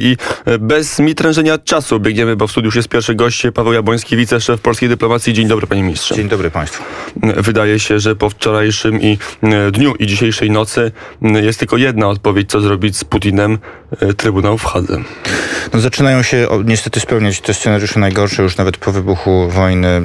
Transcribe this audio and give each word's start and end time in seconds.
I 0.00 0.16
e, 0.44 0.58
bez 0.58 0.98
mitrężenia 0.98 1.58
czasu 1.58 2.00
biegniemy, 2.00 2.36
bo 2.36 2.46
w 2.46 2.50
studiu 2.50 2.68
już 2.68 2.76
jest 2.76 2.88
pierwszy 2.88 3.14
gość, 3.14 3.46
Paweł 3.54 3.72
Jabłoński, 3.72 4.16
wiceszef 4.16 4.60
polskiej 4.60 4.88
dyplomacji. 4.88 5.32
Dzień 5.32 5.48
dobry, 5.48 5.66
panie 5.66 5.82
ministrze. 5.82 6.14
Dzień 6.14 6.28
dobry 6.28 6.50
państwu. 6.50 6.82
Wydaje 7.36 7.78
się, 7.80 8.00
że 8.00 8.16
po 8.16 8.30
wczorajszym 8.30 9.00
i 9.00 9.18
e, 9.42 9.70
dniu 9.70 9.94
i 9.94 10.06
dzisiejszej 10.06 10.50
nocy 10.50 10.92
jest 11.22 11.58
tylko 11.58 11.76
jedna 11.76 12.08
odpowiedź, 12.08 12.50
co 12.50 12.60
zrobić 12.60 12.96
z 12.96 13.04
Putinem, 13.04 13.58
e, 14.00 14.14
Trybunał 14.14 14.58
w 14.58 14.64
Hadze. 14.64 14.96
No, 15.72 15.80
zaczynają 15.80 16.22
się 16.22 16.48
niestety 16.64 17.00
spełniać 17.00 17.40
te 17.40 17.54
scenariusze 17.54 18.00
najgorsze 18.00 18.42
już 18.42 18.56
nawet 18.56 18.76
po 18.76 18.92
wybuchu 18.92 19.48
wojny. 19.48 20.02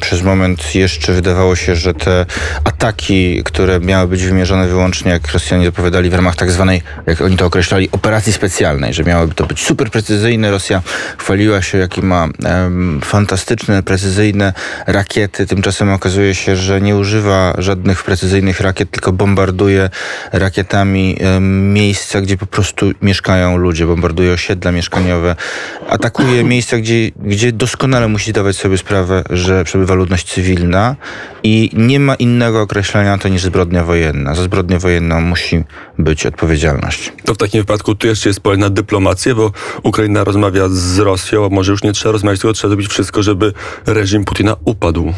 Przez 0.00 0.22
moment 0.22 0.74
jeszcze 0.74 1.12
wydawało 1.12 1.56
się, 1.56 1.76
że 1.76 1.94
te 1.94 2.26
ataki, 2.64 3.42
które 3.44 3.80
miały 3.80 4.08
być 4.08 4.24
wymierzone 4.24 4.68
wyłącznie, 4.68 5.10
jak 5.10 5.32
Rosjanie 5.32 5.64
zapowiadali, 5.64 6.10
w 6.10 6.14
ramach 6.14 6.36
tak 6.36 6.50
zwanej, 6.50 6.82
jak 7.06 7.20
oni 7.20 7.36
to 7.36 7.46
określali, 7.46 7.88
operacji 7.92 8.32
specjalnej, 8.32 8.94
że 8.94 9.04
miałyby 9.04 9.34
to 9.36 9.46
być 9.46 9.64
super 9.64 9.90
precyzyjne. 9.90 10.50
Rosja 10.50 10.82
chwaliła 11.18 11.62
się, 11.62 11.78
jaki 11.78 12.02
ma 12.02 12.28
em, 12.44 13.00
fantastyczne, 13.04 13.82
precyzyjne 13.82 14.52
rakiety. 14.86 15.46
Tymczasem 15.46 15.90
okazuje 15.90 16.34
się, 16.34 16.56
że 16.56 16.80
nie 16.80 16.96
używa 16.96 17.54
żadnych 17.58 18.02
precyzyjnych 18.02 18.60
rakiet, 18.60 18.90
tylko 18.90 19.12
bombarduje 19.12 19.90
rakietami 20.32 21.16
em, 21.20 21.72
miejsca, 21.72 22.20
gdzie 22.20 22.36
po 22.36 22.46
prostu 22.46 22.92
mieszkają 23.02 23.56
ludzie, 23.56 23.86
bombarduje 23.86 24.32
osiedla 24.32 24.72
mieszkaniowe, 24.72 25.36
atakuje 25.88 26.44
miejsca, 26.54 26.78
gdzie, 26.78 27.10
gdzie 27.16 27.52
doskonale 27.52 28.08
musi 28.08 28.30
zdawać 28.30 28.56
sobie 28.56 28.78
sprawę, 28.78 29.24
że 29.30 29.64
przebywa 29.64 29.94
ludność 29.94 30.32
cywilna 30.32 30.96
i 31.42 31.70
nie 31.72 32.00
ma 32.00 32.14
innego 32.14 32.60
określenia 32.60 33.18
to 33.18 33.28
niż 33.28 33.42
zbrodnia 33.42 33.84
wojenna. 33.84 34.34
Za 34.34 34.42
zbrodnię 34.42 34.78
wojenną 34.78 35.20
musi 35.20 35.64
być 35.98 36.26
odpowiedzialność. 36.26 37.12
To 37.24 37.34
w 37.34 37.36
takim 37.36 37.60
wypadku 37.60 37.94
tu 37.94 38.06
jeszcze 38.06 38.28
jest 38.28 38.40
pole 38.40 38.56
na 38.56 38.70
bo 39.34 39.52
Ukraina 39.82 40.24
rozmawia 40.24 40.68
z 40.68 40.98
Rosją, 40.98 41.46
a 41.46 41.48
może 41.48 41.72
już 41.72 41.82
nie 41.82 41.92
trzeba 41.92 42.12
rozmawiać, 42.12 42.40
tylko 42.40 42.52
trzeba 42.52 42.68
zrobić 42.68 42.88
wszystko, 42.88 43.22
żeby 43.22 43.52
reżim 43.86 44.24
Putina 44.24 44.56
upadł. 44.64 45.12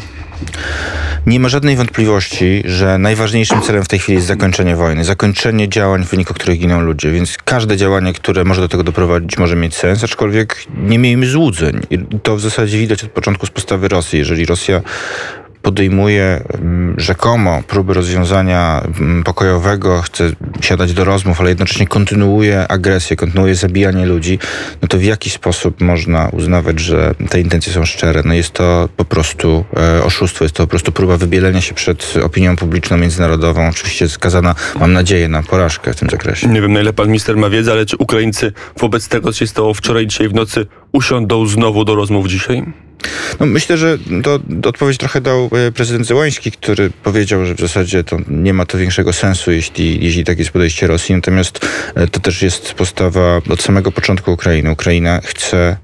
Nie 1.25 1.39
ma 1.39 1.49
żadnej 1.49 1.75
wątpliwości, 1.75 2.63
że 2.65 2.97
najważniejszym 2.97 3.61
celem 3.61 3.83
w 3.83 3.87
tej 3.87 3.99
chwili 3.99 4.15
jest 4.15 4.27
zakończenie 4.27 4.75
wojny, 4.75 5.05
zakończenie 5.05 5.69
działań, 5.69 6.05
w 6.05 6.09
wyniku 6.09 6.33
których 6.33 6.59
giną 6.59 6.81
ludzie, 6.81 7.11
więc 7.11 7.37
każde 7.45 7.77
działanie, 7.77 8.13
które 8.13 8.43
może 8.43 8.61
do 8.61 8.67
tego 8.67 8.83
doprowadzić, 8.83 9.37
może 9.37 9.55
mieć 9.55 9.75
sens, 9.75 10.03
aczkolwiek 10.03 10.65
nie 10.77 10.99
miejmy 10.99 11.27
złudzeń. 11.27 11.81
I 11.89 11.99
to 12.23 12.35
w 12.35 12.41
zasadzie 12.41 12.77
widać 12.77 13.03
od 13.03 13.11
początku 13.11 13.45
z 13.45 13.49
postawy 13.49 13.87
Rosji. 13.87 14.19
Jeżeli 14.19 14.45
Rosja 14.45 14.81
podejmuje 15.61 16.43
mm, 16.53 16.95
rzekomo 16.99 17.63
próby 17.67 17.93
rozwiązania 17.93 18.81
mm, 18.99 19.23
pokojowego, 19.23 20.01
chce 20.01 20.31
siadać 20.61 20.93
do 20.93 21.03
rozmów, 21.03 21.41
ale 21.41 21.49
jednocześnie 21.49 21.87
kontynuuje 21.87 22.67
agresję, 22.67 23.15
kontynuuje 23.15 23.55
zabijanie 23.55 24.05
ludzi, 24.05 24.39
no 24.81 24.87
to 24.87 24.97
w 24.97 25.03
jaki 25.03 25.29
sposób 25.29 25.81
można 25.81 26.29
uznawać, 26.29 26.79
że 26.79 27.13
te 27.29 27.41
intencje 27.41 27.73
są 27.73 27.85
szczere? 27.85 28.21
No 28.25 28.33
jest 28.33 28.51
to 28.51 28.89
po 28.97 29.05
prostu 29.05 29.65
e, 29.77 30.03
oszustwo, 30.03 30.45
jest 30.45 30.55
to 30.55 30.63
po 30.63 30.67
prostu 30.67 30.91
próba 30.91 31.17
wybielenia 31.17 31.61
się 31.61 31.73
przed 31.73 32.13
opinią 32.23 32.55
publiczną 32.55 32.97
międzynarodową, 32.97 33.69
oczywiście 33.69 34.09
skazana, 34.09 34.55
mam 34.79 34.93
nadzieję, 34.93 35.27
na 35.27 35.43
porażkę 35.43 35.93
w 35.93 35.95
tym 35.95 36.09
zakresie. 36.09 36.47
Nie 36.47 36.61
wiem, 36.61 36.73
na 36.73 36.81
ile 36.81 36.93
pan 36.93 37.07
minister 37.07 37.37
ma 37.37 37.49
wiedzę, 37.49 37.71
ale 37.71 37.85
czy 37.85 37.97
Ukraińcy 37.97 38.53
wobec 38.79 39.07
tego, 39.07 39.33
co 39.33 39.39
się 39.39 39.47
stało 39.47 39.73
wczoraj, 39.73 40.07
dzisiaj 40.07 40.29
w 40.29 40.33
nocy, 40.33 40.65
usiądą 40.91 41.47
znowu 41.47 41.85
do 41.85 41.95
rozmów 41.95 42.27
dzisiaj? 42.27 42.63
No 43.39 43.45
myślę, 43.45 43.77
że 43.77 43.97
to, 44.23 44.39
to 44.61 44.69
odpowiedź 44.69 44.97
trochę 44.97 45.21
dał 45.21 45.49
e, 45.67 45.71
prezydent 45.71 46.07
Zełański, 46.07 46.51
który 46.51 46.89
powiedział, 47.03 47.45
że 47.45 47.55
w 47.55 47.59
zasadzie 47.59 48.03
to 48.03 48.17
nie 48.27 48.53
ma 48.53 48.65
to 48.65 48.77
większego 48.77 49.13
sensu, 49.13 49.51
jeśli, 49.51 50.05
jeśli 50.05 50.23
tak 50.23 50.39
jest 50.39 50.51
podejście 50.51 50.87
Rosji. 50.87 51.15
Natomiast 51.15 51.67
e, 51.95 52.07
to 52.07 52.19
też 52.19 52.41
jest 52.41 52.73
postawa 52.73 53.41
od 53.49 53.61
samego 53.61 53.91
początku 53.91 54.31
Ukrainy. 54.31 54.71
Ukraina 54.71 55.21
chce 55.23 55.77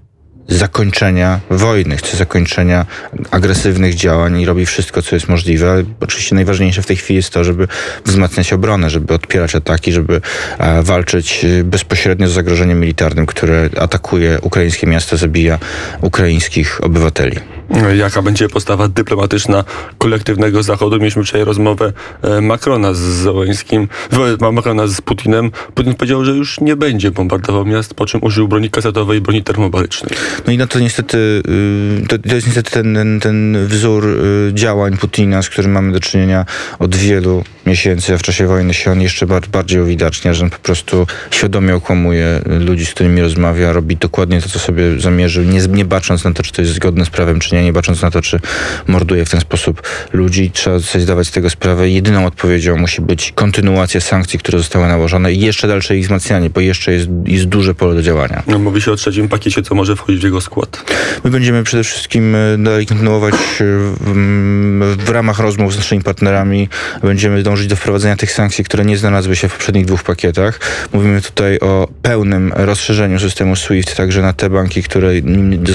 zakończenia 0.47 1.39
wojny, 1.49 1.97
chce 1.97 2.17
zakończenia 2.17 2.85
agresywnych 3.31 3.95
działań 3.95 4.41
i 4.41 4.45
robi 4.45 4.65
wszystko, 4.65 5.01
co 5.01 5.15
jest 5.15 5.29
możliwe. 5.29 5.83
Oczywiście 5.99 6.35
najważniejsze 6.35 6.81
w 6.81 6.85
tej 6.85 6.95
chwili 6.95 7.17
jest 7.17 7.29
to, 7.29 7.43
żeby 7.43 7.67
wzmacniać 8.05 8.53
obronę, 8.53 8.89
żeby 8.89 9.13
odpierać 9.13 9.55
ataki, 9.55 9.91
żeby 9.91 10.21
e, 10.57 10.83
walczyć 10.83 11.45
e, 11.45 11.63
bezpośrednio 11.63 12.27
z 12.27 12.31
zagrożeniem 12.31 12.79
militarnym, 12.79 13.25
które 13.25 13.69
atakuje 13.79 14.39
ukraińskie 14.41 14.87
miasta, 14.87 15.17
zabija 15.17 15.59
ukraińskich 16.01 16.83
obywateli. 16.83 17.54
Jaka 17.97 18.21
będzie 18.21 18.49
postawa 18.49 18.87
dyplomatyczna 18.87 19.63
kolektywnego 19.97 20.63
Zachodu? 20.63 20.97
Mieliśmy 20.97 21.23
wczoraj 21.23 21.45
rozmowę 21.45 21.93
e, 22.21 22.41
Macrona 22.41 22.93
z 22.93 22.97
Zełańskim, 22.97 23.87
Macrona 24.51 24.87
z 24.87 25.01
Putinem. 25.01 25.51
Putin 25.73 25.95
powiedział, 25.95 26.25
że 26.25 26.31
już 26.31 26.59
nie 26.61 26.75
będzie 26.75 27.11
bombardował 27.11 27.65
miast, 27.65 27.93
po 27.93 28.05
czym 28.05 28.23
użył 28.23 28.47
broni 28.47 28.69
kasetowej 28.69 29.17
i 29.17 29.21
broni 29.21 29.43
termobarycznej. 29.43 30.15
No 30.47 30.53
i 30.53 30.57
na 30.57 30.67
to 30.67 30.79
niestety, 30.79 31.17
y, 31.17 32.07
to, 32.07 32.35
jest 32.35 32.47
niestety 32.47 32.71
ten, 32.71 32.95
ten, 32.95 33.19
ten 33.19 33.67
wzór 33.67 34.05
y, 34.05 34.51
działań 34.53 34.97
Putina, 34.97 35.41
z 35.41 35.49
którym 35.49 35.71
mamy 35.71 35.91
do 35.91 35.99
czynienia 35.99 36.45
od 36.79 36.95
wielu 36.95 37.43
miesięcy, 37.65 38.13
a 38.13 38.17
w 38.17 38.21
czasie 38.21 38.47
wojny 38.47 38.73
się 38.73 38.91
on 38.91 39.01
jeszcze 39.01 39.27
bardziej 39.51 39.81
uwidacznia, 39.81 40.33
że 40.33 40.43
on 40.43 40.49
po 40.49 40.59
prostu 40.59 41.07
świadomie 41.31 41.75
okłamuje 41.75 42.41
ludzi, 42.45 42.85
z 42.85 42.93
którymi 42.93 43.21
rozmawia, 43.21 43.73
robi 43.73 43.97
dokładnie 43.97 44.41
to, 44.41 44.49
co 44.49 44.59
sobie 44.59 44.99
zamierzył, 44.99 45.43
nie, 45.43 45.59
nie 45.59 45.85
bacząc 45.85 46.23
na 46.23 46.33
to, 46.33 46.43
czy 46.43 46.51
to 46.51 46.61
jest 46.61 46.73
zgodne 46.73 47.05
z 47.05 47.09
prawem, 47.09 47.39
czy 47.39 47.55
nie, 47.55 47.63
nie 47.63 47.73
bacząc 47.73 48.01
na 48.01 48.11
to, 48.11 48.21
czy 48.21 48.39
morduje 48.87 49.25
w 49.25 49.29
ten 49.29 49.41
sposób 49.41 49.81
ludzi. 50.13 50.51
Trzeba 50.51 50.79
sobie 50.79 51.03
zdawać 51.03 51.27
z 51.27 51.31
tego 51.31 51.49
sprawę. 51.49 51.89
Jedyną 51.89 52.25
odpowiedzią 52.25 52.77
musi 52.77 53.01
być 53.01 53.31
kontynuacja 53.35 54.01
sankcji, 54.01 54.39
które 54.39 54.57
zostały 54.57 54.87
nałożone 54.87 55.33
i 55.33 55.39
jeszcze 55.39 55.67
dalsze 55.67 55.97
ich 55.97 56.03
wzmacnianie, 56.03 56.49
bo 56.49 56.59
jeszcze 56.59 56.93
jest, 56.93 57.07
jest 57.25 57.45
duże 57.45 57.75
pole 57.75 57.95
do 57.95 58.01
działania. 58.01 58.43
No, 58.47 58.59
mówi 58.59 58.81
się 58.81 58.91
o 58.91 58.95
trzecim 58.95 59.29
pakiecie, 59.29 59.61
co 59.61 59.75
może 59.75 59.95
wchodzić 59.95 60.21
w 60.21 60.23
jego 60.23 60.41
skład. 60.41 60.91
My 61.23 61.31
będziemy 61.31 61.63
przede 61.63 61.83
wszystkim 61.83 62.35
e, 62.35 62.57
dalej 62.57 62.85
kontynuować 62.85 63.35
w, 63.59 64.95
w 65.05 65.09
ramach 65.09 65.39
rozmów 65.39 65.73
z 65.73 65.77
naszymi 65.77 66.03
partnerami. 66.03 66.69
Będziemy 67.03 67.43
dążyć 67.43 67.54
do 67.63 67.75
wprowadzenia 67.75 68.15
tych 68.15 68.31
sankcji, 68.31 68.63
które 68.63 68.85
nie 68.85 68.97
znalazły 68.97 69.35
się 69.35 69.49
w 69.49 69.53
poprzednich 69.53 69.85
dwóch 69.85 70.03
pakietach. 70.03 70.59
Mówimy 70.93 71.21
tutaj 71.21 71.59
o 71.59 71.87
pełnym 72.01 72.53
rozszerzeniu 72.55 73.19
systemu 73.19 73.55
SWIFT, 73.55 73.95
także 73.95 74.21
na 74.21 74.33
te 74.33 74.49
banki, 74.49 74.83
które 74.83 75.21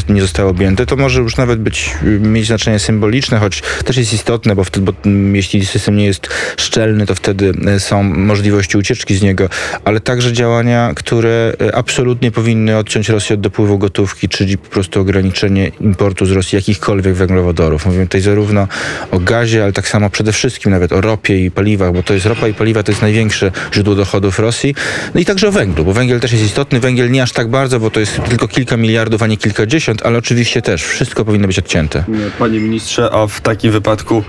nie 0.08 0.20
zostały 0.20 0.50
objęte. 0.50 0.86
To 0.86 0.96
może 0.96 1.20
już 1.20 1.36
nawet 1.36 1.60
być, 1.60 1.90
mieć 2.20 2.46
znaczenie 2.46 2.78
symboliczne, 2.78 3.38
choć 3.38 3.62
też 3.84 3.96
jest 3.96 4.12
istotne, 4.12 4.56
bo, 4.56 4.64
wtedy, 4.64 4.92
bo 4.92 5.10
jeśli 5.32 5.66
system 5.66 5.96
nie 5.96 6.06
jest 6.06 6.28
szczelny, 6.56 7.06
to 7.06 7.14
wtedy 7.14 7.52
e, 7.66 7.80
są 7.80 8.02
możliwości 8.02 8.78
ucieczki 8.78 9.14
z 9.14 9.22
niego, 9.22 9.48
ale 9.84 10.00
także 10.00 10.32
działania, 10.32 10.92
które 10.96 11.52
e, 11.60 11.74
absolutnie 11.74 12.30
powinny 12.30 12.76
odciąć 12.76 13.08
Rosję 13.08 13.34
od 13.34 13.40
dopływu 13.40 13.78
gotówki, 13.78 14.28
czyli 14.28 14.58
po 14.58 14.68
prostu 14.68 15.00
ograniczenie 15.00 15.68
importu 15.80 16.26
z 16.26 16.30
Rosji 16.30 16.56
jakichkolwiek 16.56 17.14
węglowodorów. 17.14 17.86
Mówimy 17.86 18.06
tutaj 18.06 18.20
zarówno 18.20 18.68
o 19.10 19.18
gazie, 19.18 19.62
ale 19.62 19.72
tak 19.72 19.88
samo 19.88 20.10
przede 20.10 20.32
wszystkim 20.32 20.72
nawet 20.72 20.92
o 20.92 21.00
ropie 21.00 21.44
i 21.44 21.50
paliwach, 21.70 21.92
bo 21.92 22.02
to 22.02 22.14
jest 22.14 22.26
ropa 22.26 22.48
i 22.48 22.54
paliwa 22.54 22.82
to 22.82 22.92
jest 22.92 23.02
największe 23.02 23.52
źródło 23.74 23.94
dochodów 23.94 24.38
Rosji. 24.38 24.74
No 25.14 25.20
i 25.20 25.24
także 25.24 25.48
o 25.48 25.52
węglu, 25.52 25.84
bo 25.84 25.92
węgiel 25.92 26.20
też 26.20 26.32
jest 26.32 26.44
istotny. 26.44 26.80
Węgiel 26.80 27.10
nie 27.10 27.22
aż 27.22 27.32
tak 27.32 27.48
bardzo, 27.48 27.80
bo 27.80 27.90
to 27.90 28.00
jest 28.00 28.20
tylko 28.28 28.48
kilka 28.48 28.76
miliardów, 28.76 29.22
a 29.22 29.26
nie 29.26 29.36
kilkadziesiąt, 29.36 30.06
ale 30.06 30.18
oczywiście 30.18 30.62
też 30.62 30.84
wszystko 30.84 31.24
powinno 31.24 31.46
być 31.46 31.58
odcięte. 31.58 32.04
Panie 32.38 32.60
ministrze, 32.60 33.10
a 33.12 33.26
w 33.26 33.40
takim 33.40 33.72
wypadku 33.72 34.22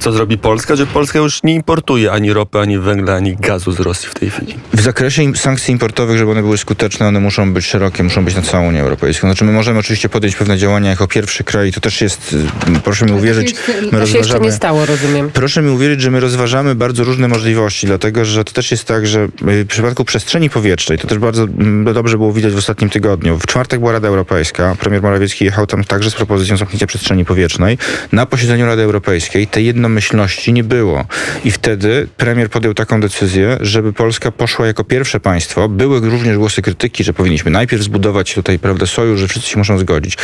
co 0.00 0.12
zrobi 0.12 0.38
Polska? 0.38 0.76
Że 0.76 0.86
Polska 0.86 1.18
już 1.18 1.42
nie 1.42 1.54
importuje 1.54 2.12
ani 2.12 2.32
ropy, 2.32 2.58
ani 2.58 2.78
węgla, 2.78 3.14
ani 3.14 3.36
gazu 3.36 3.72
z 3.72 3.80
Rosji 3.80 4.08
w 4.08 4.14
tej 4.14 4.30
chwili. 4.30 4.54
W 4.72 4.80
zakresie 4.80 5.32
sankcji 5.36 5.72
importowych, 5.72 6.18
żeby 6.18 6.30
one 6.30 6.42
były 6.42 6.58
skuteczne, 6.58 7.06
one 7.06 7.20
muszą 7.20 7.52
być 7.52 7.66
szerokie, 7.66 8.02
muszą 8.02 8.24
być 8.24 8.34
na 8.34 8.42
całą 8.42 8.68
Unię 8.68 8.80
Europejską. 8.80 9.28
Znaczy 9.28 9.44
my 9.44 9.52
możemy 9.52 9.78
oczywiście 9.78 10.08
podjąć 10.08 10.36
pewne 10.36 10.58
działania 10.58 10.90
jako 10.90 11.08
pierwszy 11.08 11.44
kraj, 11.44 11.72
to 11.72 11.80
też 11.80 12.00
jest, 12.00 12.36
proszę 12.84 13.06
mi 13.06 13.12
uwierzyć, 13.12 13.54
my 13.92 13.98
to 13.98 14.06
się 14.06 14.18
jeszcze 14.18 14.40
nie 14.40 14.52
stało, 14.52 14.86
rozumiem. 14.86 15.30
Proszę 15.30 15.62
mi 15.62 15.70
uwierzyć, 15.70 16.00
że 16.00 16.10
my 16.10 16.20
rozważamy 16.20 16.71
bardzo 16.74 17.04
różne 17.04 17.28
możliwości, 17.28 17.86
dlatego 17.86 18.24
że 18.24 18.44
to 18.44 18.52
też 18.52 18.70
jest 18.70 18.84
tak, 18.84 19.06
że 19.06 19.28
w 19.40 19.66
przypadku 19.66 20.04
przestrzeni 20.04 20.50
powietrznej, 20.50 20.98
to 20.98 21.08
też 21.08 21.18
bardzo 21.18 21.46
dobrze 21.94 22.16
było 22.16 22.32
widać 22.32 22.52
w 22.52 22.58
ostatnim 22.58 22.90
tygodniu. 22.90 23.38
W 23.38 23.46
czwartek 23.46 23.80
była 23.80 23.92
Rada 23.92 24.08
Europejska, 24.08 24.76
premier 24.80 25.02
Morawiecki 25.02 25.44
jechał 25.44 25.66
tam 25.66 25.84
także 25.84 26.10
z 26.10 26.14
propozycją 26.14 26.56
zamknięcia 26.56 26.86
przestrzeni 26.86 27.24
powietrznej. 27.24 27.78
Na 28.12 28.26
posiedzeniu 28.26 28.66
Rady 28.66 28.82
Europejskiej 28.82 29.46
tej 29.46 29.66
jednomyślności 29.66 30.52
nie 30.52 30.64
było. 30.64 31.04
I 31.44 31.50
wtedy 31.50 32.08
premier 32.16 32.50
podjął 32.50 32.74
taką 32.74 33.00
decyzję, 33.00 33.58
żeby 33.60 33.92
Polska 33.92 34.30
poszła 34.30 34.66
jako 34.66 34.84
pierwsze 34.84 35.20
państwo. 35.20 35.68
Były 35.68 36.10
również 36.10 36.36
głosy 36.36 36.62
krytyki, 36.62 37.04
że 37.04 37.12
powinniśmy 37.12 37.50
najpierw 37.50 37.82
zbudować 37.82 38.34
tutaj, 38.34 38.58
prawda, 38.58 38.86
sojusz, 38.86 39.20
że 39.20 39.28
wszyscy 39.28 39.50
się 39.50 39.58
muszą 39.58 39.78
zgodzić 39.78 40.18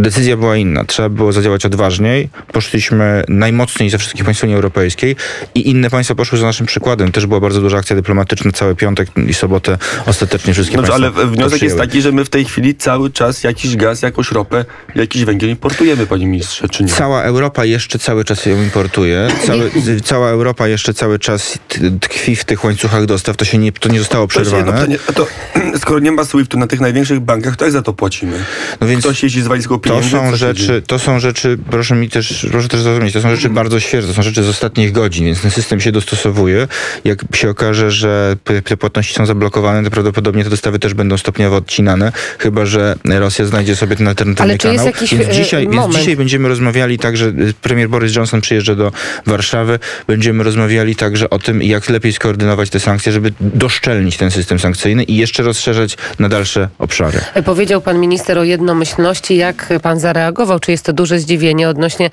Decyzja 0.00 0.36
była 0.36 0.56
inna. 0.56 0.84
Trzeba 0.84 1.08
było 1.08 1.32
zadziałać 1.32 1.66
odważniej. 1.66 2.28
Poszliśmy 2.52 3.24
najmocniej 3.28 3.90
ze 3.90 3.98
wszystkich 3.98 4.24
państw 4.24 4.42
Unii 4.42 4.54
Europejskiej 4.54 5.16
i 5.54 5.70
inne 5.70 5.90
państwa 5.90 6.14
poszły 6.14 6.38
za 6.38 6.46
naszym 6.46 6.66
przykładem. 6.66 7.12
Też 7.12 7.26
była 7.26 7.40
bardzo 7.40 7.60
duża 7.60 7.78
akcja 7.78 7.96
dyplomatyczna 7.96 8.52
cały 8.52 8.74
piątek 8.74 9.08
i 9.28 9.34
sobotę. 9.34 9.78
Ostatecznie 10.06 10.52
wszystkie 10.52 10.76
Dobrze, 10.76 10.92
państwa 10.92 11.20
ale 11.20 11.30
wniosek 11.30 11.62
jest 11.62 11.78
taki, 11.78 12.02
że 12.02 12.12
my 12.12 12.24
w 12.24 12.30
tej 12.30 12.44
chwili 12.44 12.74
cały 12.74 13.10
czas 13.10 13.44
jakiś 13.44 13.76
gaz, 13.76 14.02
jakąś 14.02 14.32
ropę, 14.32 14.64
jakiś 14.94 15.24
węgiel 15.24 15.50
importujemy, 15.50 16.06
panie 16.06 16.26
ministrze, 16.26 16.68
czy 16.68 16.84
nie? 16.84 16.88
Cała 16.88 17.22
Europa 17.22 17.64
jeszcze 17.64 17.98
cały 17.98 18.24
czas 18.24 18.46
ją 18.46 18.62
importuje. 18.62 19.28
Cały, 19.46 19.70
cała 20.04 20.30
Europa 20.30 20.68
jeszcze 20.68 20.94
cały 20.94 21.18
czas 21.18 21.58
tkwi 22.00 22.36
w 22.36 22.44
tych 22.44 22.64
łańcuchach 22.64 23.06
dostaw. 23.06 23.36
To 23.36 23.44
się 23.44 23.58
nie, 23.58 23.72
to 23.72 23.88
nie 23.88 23.98
zostało 23.98 24.26
przerwane. 24.26 24.72
pytanie. 24.72 24.98
A 25.08 25.12
to, 25.12 25.26
skoro 25.82 25.98
nie 25.98 26.12
ma 26.12 26.24
SWIFT-u 26.24 26.58
na 26.58 26.66
tych 26.66 26.80
największych 26.80 27.20
bankach, 27.20 27.56
to 27.56 27.64
jak 27.64 27.72
za 27.72 27.82
to 27.82 27.92
płacimy? 27.92 28.44
No 28.80 28.86
więc 28.86 29.04
Ktoś 29.04 29.22
jeździ 29.22 29.42
z 29.42 29.46
walizką 29.46 29.78
To 29.90 30.02
są 30.02 30.36
rzeczy, 30.36 30.82
to 30.86 30.98
są 30.98 31.20
rzeczy, 31.20 31.58
proszę 31.70 31.94
mi 31.94 32.08
też, 32.08 32.46
proszę 32.50 32.68
też 32.68 32.80
zrozumieć, 32.80 33.12
to 33.14 33.20
są 33.20 33.30
rzeczy 33.30 33.48
bardzo 33.48 33.80
świeże, 33.80 34.08
to 34.08 34.14
są 34.14 34.22
rzeczy 34.22 34.42
z 34.42 34.48
ostatnich 34.48 34.92
godzin, 34.92 35.26
więc 35.26 35.40
ten 35.40 35.50
system 35.50 35.80
się 35.80 35.92
dostosowuje. 35.92 36.68
Jak 37.04 37.24
się 37.34 37.50
okaże, 37.50 37.90
że 37.90 38.36
te 38.64 38.76
płatności 38.76 39.14
są 39.14 39.26
zablokowane, 39.26 39.84
to 39.84 39.90
prawdopodobnie 39.90 40.44
te 40.44 40.50
dostawy 40.50 40.78
też 40.78 40.94
będą 40.94 41.18
stopniowo 41.18 41.56
odcinane, 41.56 42.12
chyba 42.38 42.66
że 42.66 42.96
Rosja 43.04 43.44
znajdzie 43.44 43.76
sobie 43.76 43.96
ten 43.96 44.08
alternatywny 44.08 44.50
Ale 44.50 44.58
czy 44.58 44.68
jest 44.68 44.78
kanał. 44.78 44.94
jakiś, 44.94 45.14
więc, 45.14 45.28
e, 45.28 45.32
dzisiaj, 45.32 45.62
więc 45.62 45.76
moment? 45.76 45.98
dzisiaj 45.98 46.16
będziemy 46.16 46.48
rozmawiali 46.48 46.98
także, 46.98 47.26
y, 47.26 47.54
premier 47.62 47.88
Boris 47.88 48.16
Johnson 48.16 48.40
przyjeżdża 48.40 48.74
do 48.74 48.92
Warszawy, 49.26 49.78
będziemy 50.06 50.44
rozmawiali 50.44 50.96
także 50.96 51.30
o 51.30 51.38
tym, 51.38 51.62
jak 51.62 51.88
lepiej 51.88 52.12
skoordynować 52.12 52.70
te 52.70 52.80
sankcje, 52.80 53.12
żeby 53.12 53.32
doszczelnić 53.40 54.16
ten 54.16 54.30
system 54.30 54.58
sankcyjny 54.58 55.04
i 55.04 55.16
jeszcze 55.16 55.42
rozszerzać 55.42 55.96
na 56.18 56.28
dalsze 56.28 56.68
obszary. 56.78 57.20
Powiedział 57.44 57.80
pan 57.80 58.00
minister 58.00 58.38
o 58.38 58.44
jednomyślności. 58.44 59.36
Jak 59.36 59.69
pan 59.80 60.00
zareagował? 60.00 60.60
Czy 60.60 60.70
jest 60.70 60.84
to 60.84 60.92
duże 60.92 61.18
zdziwienie 61.18 61.68
odnośnie 61.68 62.10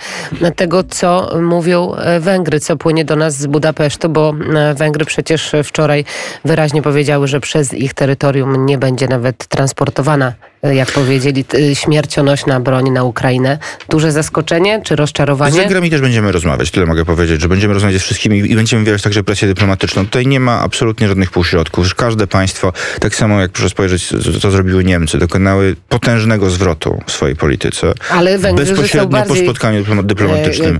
tego, 0.56 0.83
co 0.83 1.39
mówią 1.42 1.94
e, 1.95 2.19
Węgry, 2.19 2.59
co 2.59 2.77
płynie 2.77 3.06
do 3.06 3.15
nas 3.15 3.38
z 3.38 3.48
Budapesztu, 3.48 4.09
bo 4.09 4.33
e, 4.56 4.74
Węgry 4.74 5.06
przecież 5.06 5.51
wczoraj 5.63 6.06
wyraźnie 6.45 6.81
powiedziały, 6.81 7.27
że 7.27 7.39
przez 7.39 7.74
ich 7.74 7.94
terytorium 7.94 8.65
nie 8.65 8.77
będzie 8.77 9.07
nawet 9.07 9.48
transportowana, 9.48 10.33
e, 10.63 10.75
jak 10.75 10.92
powiedzieli, 10.92 11.45
śmiercionośna 11.74 12.59
broń 12.59 12.89
na 12.89 13.04
Ukrainę. 13.04 13.57
Duże 13.89 14.12
zaskoczenie 14.12 14.81
czy 14.83 14.94
Z 14.95 14.98
rozczarowanie? 14.98 15.56
Węgrami 15.60 15.89
też 15.89 16.01
będziemy 16.01 16.31
rozmawiać, 16.31 16.71
tyle 16.71 16.86
mogę 16.86 17.06
powiedzieć, 17.06 17.42
że 17.42 17.48
będziemy 17.50 17.74
rozmawiać 17.74 18.01
z 18.01 18.03
wszystkimi 18.03 18.51
i 18.51 18.56
będziemy 18.56 18.80
wywierać 18.80 19.01
także 19.01 19.24
presję 19.24 19.48
dyplomatyczną. 19.48 20.06
Tutaj 20.06 20.27
nie 20.27 20.39
ma 20.39 20.60
absolutnie 20.62 21.07
żadnych 21.07 21.31
półśrodków. 21.31 21.95
Każde 21.95 22.27
państwo, 22.27 22.74
tak 23.00 23.15
samo 23.15 23.42
jak 23.42 23.51
proszę 23.51 23.69
spojrzeć, 23.69 24.07
co- 24.07 24.39
co 24.39 24.51
zrobiły 24.51 24.83
Niemcy, 24.83 25.18
dokonały 25.18 25.75
potężnego 25.89 26.50
zwrotu 26.50 27.01
swojej 27.07 27.36
polityce. 27.47 27.94
Ale 28.09 28.38
Węgrzy 28.38 28.65
są 28.65 28.71
Bezpośrednio 28.71 29.07
po 29.07 29.27
bardziej 29.27 29.44
spotkaniu 29.45 29.83
dyploma- 29.83 29.99
e, 29.99 30.03
dyplomatycznym. 30.03 30.79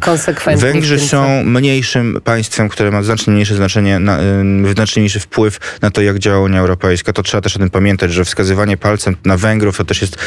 w 0.57 0.59
Węgrzy 0.59 0.99
są 0.99 1.43
mniejszym 1.43 2.21
państwem, 2.23 2.69
które 2.69 2.91
ma 2.91 3.03
znacznie 3.03 3.33
mniejsze 3.33 3.55
znaczenie, 3.55 3.99
na, 3.99 4.19
y, 4.19 4.73
znacznie 4.73 4.99
mniejszy 5.01 5.19
wpływ 5.19 5.59
na 5.81 5.91
to, 5.91 6.01
jak 6.01 6.19
działa 6.19 6.39
Unia 6.39 6.59
Europejska. 6.59 7.13
To 7.13 7.23
trzeba 7.23 7.41
też 7.41 7.55
o 7.55 7.59
tym 7.59 7.69
pamiętać, 7.69 8.13
że 8.13 8.25
wskazywanie 8.25 8.77
palcem 8.77 9.15
na 9.25 9.37
Węgrów 9.37 9.77
to 9.77 9.85
też 9.85 10.01
jest 10.01 10.17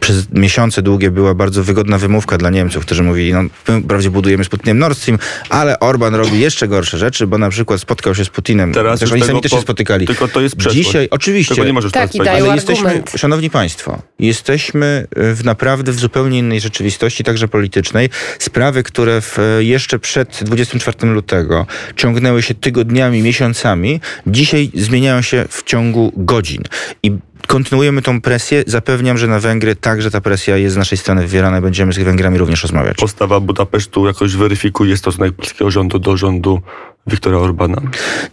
przez 0.00 0.32
miesiące 0.32 0.82
długie 0.82 1.10
była 1.10 1.34
bardzo 1.34 1.64
wygodna 1.64 1.98
wymówka 1.98 2.38
dla 2.38 2.50
Niemców, 2.50 2.86
którzy 2.86 3.02
mówili, 3.02 3.32
no 3.32 3.42
my 3.68 3.80
wprawdzie 3.82 4.10
budujemy 4.10 4.44
z 4.44 4.48
Putinem 4.48 4.78
Nord 4.78 4.98
Stream, 4.98 5.18
ale 5.50 5.80
Orban 5.80 6.14
robi 6.14 6.40
jeszcze 6.40 6.68
gorsze 6.68 6.98
rzeczy, 6.98 7.26
bo 7.26 7.38
na 7.38 7.50
przykład 7.50 7.80
spotkał 7.80 8.14
się 8.14 8.24
z 8.24 8.28
Putinem. 8.28 8.72
Teraz 8.72 9.00
Też 9.00 9.12
oni 9.12 9.22
sami 9.22 9.40
też 9.40 9.52
się 9.52 9.60
spotykali. 9.60 10.06
tylko 10.06 10.28
to 10.28 10.40
jest 10.40 10.56
przeszłość. 10.56 10.86
Dzisiaj, 10.86 11.08
oczywiście. 11.10 11.54
Tego 11.54 11.66
nie 11.66 11.72
możesz 11.72 11.92
Tak, 11.92 12.00
teraz 12.02 12.14
i 12.14 12.18
powiedzieć. 12.18 12.34
dają 12.38 12.46
Ale 12.46 12.54
jesteśmy, 12.54 13.02
szanowni 13.16 13.50
państwo, 13.50 14.02
jesteśmy 14.18 15.06
e, 15.16 15.34
w 15.34 15.44
naprawdę 15.78 15.92
w 15.92 16.00
zupełnie 16.00 16.38
innej 16.38 16.60
rzeczywistości, 16.60 17.24
także 17.24 17.48
politycznej. 17.48 18.10
Sprawy, 18.38 18.82
które 18.82 19.20
w, 19.20 19.38
e, 19.38 19.64
jeszcze 19.64 19.98
przed 19.98 20.40
24 20.44 21.12
lutego 21.12 21.66
ciągnęły 21.96 22.42
się 22.42 22.54
tygodniami, 22.54 23.22
miesiącami, 23.22 24.00
dzisiaj 24.26 24.70
zmieniają 24.74 25.22
się 25.22 25.44
w 25.48 25.62
ciągu 25.62 26.12
godzin. 26.16 26.62
I 27.02 27.12
kontynuujemy 27.46 28.02
tą 28.02 28.20
presję. 28.20 28.64
Zapewniam, 28.66 29.18
że 29.18 29.26
na 29.26 29.40
Węgry 29.40 29.76
także 29.76 30.10
ta 30.10 30.20
presja 30.20 30.56
jest 30.56 30.74
z 30.74 30.78
naszej 30.78 30.98
strony 30.98 31.20
wywierana. 31.20 31.60
Będziemy 31.60 31.92
z 31.92 31.98
Węgrami 31.98 32.38
również 32.38 32.62
rozmawiać. 32.62 32.96
Postawa 32.96 33.40
Budapesztu 33.40 34.06
jakoś 34.06 34.36
weryfikuje 34.36 34.96
stosunek 34.96 35.32
polskiego 35.32 35.70
rządu 35.70 35.98
do 35.98 36.16
rządu 36.16 36.60
Viktora 37.08 37.38
Orbana. 37.38 37.82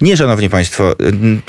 Nie, 0.01 0.17
szanowni 0.17 0.49
państwo. 0.49 0.95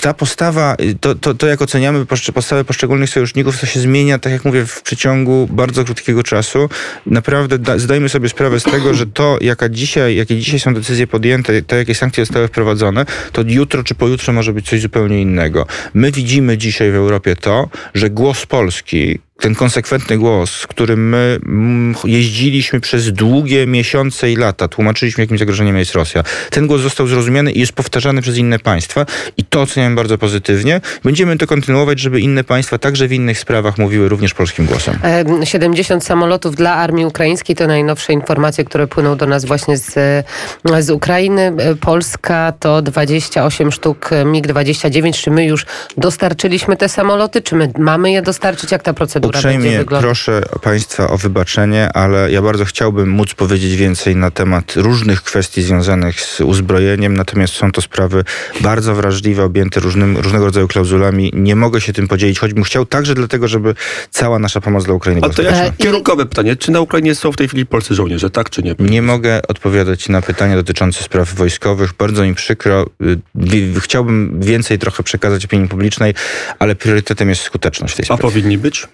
Ta 0.01 0.15
postawa, 0.15 0.77
to, 1.01 1.15
to, 1.15 1.35
to 1.35 1.47
jak 1.47 1.63
oceniamy 1.63 2.07
postawę 2.35 2.65
poszczególnych 2.65 3.11
sojuszników, 3.11 3.61
to 3.61 3.67
się 3.67 3.81
zmienia, 3.81 4.19
tak 4.19 4.33
jak 4.33 4.45
mówię, 4.45 4.67
w 4.67 4.83
przeciągu 4.83 5.49
bardzo 5.51 5.85
krótkiego 5.85 6.23
czasu. 6.23 6.69
Naprawdę 7.07 7.59
da, 7.59 7.79
zdajmy 7.79 8.09
sobie 8.09 8.29
sprawę 8.29 8.61
z 8.61 8.63
tego, 8.63 8.95
że 8.95 9.07
to, 9.07 9.39
jaka 9.41 9.69
dzisiaj, 9.69 10.17
jakie 10.17 10.39
dzisiaj 10.39 10.61
są 10.61 10.75
decyzje 10.75 11.07
podjęte, 11.07 11.63
te, 11.63 11.77
jakie 11.77 11.95
sankcje 11.95 12.25
zostały 12.25 12.49
wprowadzone, 12.49 13.07
to 13.33 13.43
jutro 13.47 13.85
czy 13.85 13.95
pojutrze 13.95 14.33
może 14.33 14.53
być 14.53 14.69
coś 14.69 14.81
zupełnie 14.81 15.23
innego. 15.23 15.67
My 15.95 16.13
widzimy 16.13 16.59
dzisiaj 16.59 16.93
w 16.93 16.95
Europie 16.95 17.37
to, 17.37 17.69
że 17.95 18.11
głos 18.11 18.47
Polski, 18.47 19.19
ten 19.41 19.55
konsekwentny 19.55 20.19
głos, 20.19 20.67
którym 20.67 21.09
my 21.09 21.39
mm, 21.47 21.95
jeździliśmy 22.05 22.81
przez 22.81 23.13
długie 23.13 23.67
miesiące 23.67 24.33
i 24.33 24.37
lata, 24.37 24.69
tłumaczyliśmy, 24.69 25.25
jakim 25.25 25.39
zagrożeniem 25.39 25.77
jest 25.77 25.93
Rosja. 25.93 26.23
Ten 26.51 26.67
głos 26.67 26.81
został 26.81 27.07
zrozumiany 27.07 27.53
i 27.53 27.61
jest 27.61 27.73
powtarzany 27.73 28.23
przez 28.23 28.37
inne 28.37 28.59
państwa 28.59 29.07
i 29.37 29.45
to 29.45 29.63
oceniam 29.63 29.97
bardzo 29.97 30.19
pozytywnie. 30.19 30.81
Będziemy 31.05 31.39
to 31.39 31.47
kontynuować, 31.47 32.01
żeby 32.01 32.21
inne 32.21 32.45
państwa 32.45 32.79
także 32.79 33.09
w 33.09 33.13
innych 33.13 33.39
sprawach 33.39 33.79
mówiły 33.79 34.09
również 34.09 34.35
polskim 34.35 34.67
głosem. 34.67 34.99
E, 35.43 35.47
70 35.47 36.05
samolotów 36.05 36.57
dla 36.57 36.75
armii 36.75 37.07
ukraińskiej 37.07 37.57
to 37.57 37.67
najnowsze 37.67 38.13
informacje, 38.13 38.65
które 38.65 38.87
płyną 38.87 39.17
do 39.17 39.27
nas 39.27 39.45
właśnie 39.45 39.77
z, 39.77 39.97
e, 39.97 40.83
z 40.83 40.91
Ukrainy. 40.91 41.53
E, 41.59 41.75
Polska 41.75 42.53
to 42.61 42.83
28 42.83 43.73
sztuk 43.73 44.11
MiG-29. 44.25 45.23
Czy 45.23 45.31
my 45.31 45.45
już 45.45 45.67
dostarczyliśmy 45.97 46.77
te 46.77 46.89
samoloty? 46.89 47.43
Czy 47.43 47.57
my 47.57 47.73
mamy 47.79 48.13
je 48.13 48.23
dostarczyć? 48.23 48.73
Jak 48.73 48.83
ta 48.83 48.95
procedura 48.95 49.26
będzie 49.27 49.39
Uprzejmie 49.39 49.79
wyglądać? 49.79 50.01
proszę 50.07 50.43
Państwa 50.63 51.11
o 51.11 51.19
wybaczenie, 51.19 51.93
ale 51.93 52.31
ja 52.33 52.43
bardzo 52.43 52.65
chciałbym 52.65 53.09
móc 53.11 53.35
powiedzieć 53.35 53.77
więcej 53.77 54.17
na 54.17 54.31
temat 54.31 54.73
różnych 54.77 55.23
kwestii 55.23 55.63
związanych 55.63 56.21
z 56.21 56.41
uzbrojeniem, 56.41 57.17
natomiast 57.17 57.55
są 57.55 57.73
to 57.73 57.81
sprawy 57.83 58.25
bardzo 58.61 58.95
wrażliwe, 58.95 59.45
objęte 59.45 59.81
różnym, 59.81 60.17
różnego 60.17 60.45
rodzaju 60.45 60.69
klauzulami. 60.69 61.31
Nie 61.35 61.57
mogę 61.57 61.81
się 61.81 61.93
tym 61.93 62.09
podzielić, 62.09 62.39
choćbym 62.39 62.65
chciał 62.65 62.87
także 62.87 63.15
dlatego, 63.15 63.49
żeby 63.49 63.75
cała 64.11 64.39
nasza 64.39 64.61
pomoc 64.61 64.85
dla 64.85 64.95
Ukrainy 64.95 65.21
A 65.21 65.23
była 65.23 65.35
to 65.35 65.43
ja 65.43 65.51
E, 65.65 65.73
kierunkowe 65.73 66.27
pytanie. 66.27 66.57
Czy 66.57 66.71
na 66.71 66.81
Ukrainie 66.81 67.15
są 67.15 67.33
w 67.33 67.37
tej 67.37 67.49
chwili 67.49 67.67
polscy 67.67 67.95
żołnierze, 67.95 68.31
tak 68.31 68.51
czy 68.51 68.63
nie? 68.63 68.75
Nie 68.79 69.03
mogę 69.03 69.41
odpowiadać 69.49 70.09
na 70.09 70.23
pytania 70.23 70.57
dotyczące 70.57 71.03
spraw 71.05 71.35
wojskowych. 71.35 71.93
Bardzo 71.99 72.25
mi 72.25 72.35
przykro. 72.35 72.87
Y, 73.03 73.81
Chciałbym 73.81 74.41
więcej 74.41 74.79
trochę 74.79 75.03
przekazać 75.03 75.45
opinii 75.45 75.69
publicznej, 75.69 76.15
ale 76.59 76.75
priorytetem 76.75 77.29
jest 77.29 77.43
skuteczność 77.43 77.95
w 77.95 77.97
tej 77.97 78.03
A 78.03 78.07
sprawie. 78.07 78.23
powinni 78.23 78.59
być? 78.59 78.87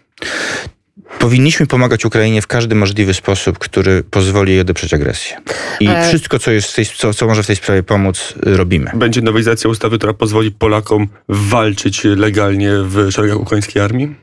Powinniśmy 1.18 1.66
pomagać 1.66 2.04
Ukrainie 2.04 2.42
w 2.42 2.46
każdy 2.46 2.74
możliwy 2.74 3.14
sposób, 3.14 3.58
który 3.58 4.02
pozwoli 4.02 4.52
jej 4.52 4.60
odeprzeć 4.60 4.94
agresję. 4.94 5.36
I 5.80 5.88
E- 5.88 6.08
wszystko, 6.08 6.38
co, 6.38 6.50
jest 6.50 6.72
w 6.72 6.74
tej, 6.74 6.86
co, 6.86 7.14
co 7.14 7.26
może 7.26 7.42
w 7.42 7.46
tej 7.46 7.56
sprawie 7.56 7.82
pomóc, 7.82 8.34
robimy. 8.42 8.90
Będzie 8.94 9.22
nowelizacja 9.22 9.70
ustawy, 9.70 9.98
która 9.98 10.12
pozwoli 10.12 10.50
Polakom 10.50 11.08
walczyć 11.28 12.04
legalnie 12.04 12.70
w 12.82 13.10
szeregach 13.10 13.40
ukraińskiej 13.40 13.82
armii? 13.82 14.14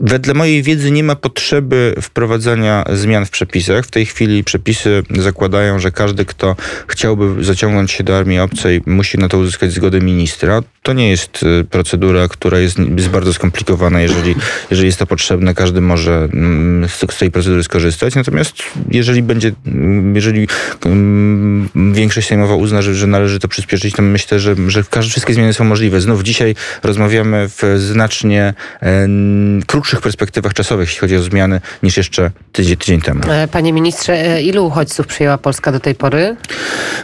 Wedle 0.00 0.34
mojej 0.34 0.62
wiedzy 0.62 0.90
nie 0.90 1.04
ma 1.04 1.16
potrzeby 1.16 1.94
wprowadzania 2.02 2.84
zmian 2.92 3.26
w 3.26 3.30
przepisach. 3.30 3.84
W 3.84 3.90
tej 3.90 4.06
chwili 4.06 4.44
przepisy 4.44 5.02
zakładają, 5.18 5.78
że 5.78 5.90
każdy, 5.90 6.24
kto 6.24 6.56
chciałby 6.88 7.44
zaciągnąć 7.44 7.92
się 7.92 8.04
do 8.04 8.18
armii 8.18 8.40
obcej, 8.40 8.80
musi 8.86 9.18
na 9.18 9.28
to 9.28 9.38
uzyskać 9.38 9.72
zgodę 9.72 10.00
ministra. 10.00 10.62
To 10.82 10.92
nie 10.92 11.10
jest 11.10 11.42
y, 11.42 11.64
procedura, 11.64 12.28
która 12.28 12.58
jest, 12.58 12.78
jest 12.96 13.08
bardzo 13.08 13.32
skomplikowana. 13.32 14.00
Jeżeli, 14.00 14.34
jeżeli 14.70 14.86
jest 14.86 14.98
to 14.98 15.06
potrzebne, 15.06 15.54
każdy 15.54 15.80
może 15.80 16.28
mm, 16.32 16.88
z, 16.88 17.18
tej 17.18 17.30
procedury 17.30 17.62
skorzystać. 17.62 18.14
Natomiast 18.14 18.54
jeżeli 18.90 19.22
będzie, 19.22 19.52
mm, 19.66 20.14
jeżeli 20.14 20.48
mm, 20.84 21.68
większość 21.94 22.28
sejmowa 22.28 22.54
uzna, 22.54 22.82
że, 22.82 22.94
że 22.94 23.06
należy 23.06 23.38
to 23.38 23.48
przyspieszyć, 23.48 23.94
to 23.94 24.02
myślę, 24.02 24.40
że, 24.40 24.54
że 24.68 24.84
wszystkie 25.02 25.34
zmiany 25.34 25.52
są 25.52 25.64
możliwe. 25.64 26.00
Znów 26.00 26.22
dzisiaj 26.22 26.54
rozmawiamy 26.82 27.48
w 27.48 27.62
znacznie 27.78 28.54
em, 28.80 29.62
krótszych 29.80 30.00
perspektywach 30.00 30.54
czasowych, 30.54 30.88
jeśli 30.88 31.00
chodzi 31.00 31.16
o 31.16 31.22
zmiany, 31.22 31.60
niż 31.82 31.96
jeszcze 31.96 32.30
tydzień, 32.52 32.76
tydzień 32.76 33.00
temu. 33.00 33.20
E, 33.30 33.48
Panie 33.48 33.72
ministrze, 33.72 34.12
e, 34.12 34.42
ilu 34.42 34.66
uchodźców 34.66 35.06
przyjęła 35.06 35.38
Polska 35.38 35.72
do 35.72 35.80
tej 35.80 35.94
pory? 35.94 36.36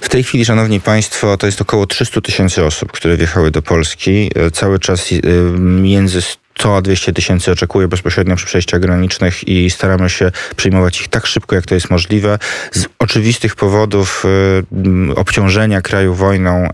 W 0.01 0.09
tej 0.09 0.25
chwili, 0.25 0.45
szanowni 0.45 0.81
państwo, 0.81 1.37
to 1.37 1.47
jest 1.47 1.61
około 1.61 1.87
300 1.87 2.21
tysięcy 2.21 2.65
osób, 2.65 2.93
które 2.93 3.17
wjechały 3.17 3.51
do 3.51 3.63
Polski. 3.63 4.31
E, 4.35 4.51
Cały 4.51 4.79
czas 4.79 5.09
między 5.59 6.23
co 6.55 6.83
200 6.83 7.13
tysięcy 7.13 7.53
oczekuje 7.53 7.89
bezpośrednio 7.89 8.37
przy 8.37 8.47
przejściach 8.47 8.81
granicznych 8.81 9.49
i 9.49 9.71
staramy 9.71 10.11
się 10.11 10.31
przyjmować 10.57 11.01
ich 11.01 11.09
tak 11.09 11.27
szybko, 11.27 11.55
jak 11.55 11.67
to 11.67 11.75
jest 11.75 11.91
możliwe. 11.91 12.39
Z 12.73 12.87
oczywistych 12.99 13.57
powodów 13.57 14.25
y, 15.11 15.15
obciążenia 15.15 15.81
kraju 15.81 16.15
wojną 16.15 16.69